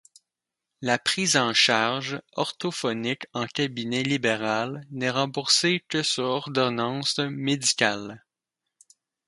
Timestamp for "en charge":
1.37-2.19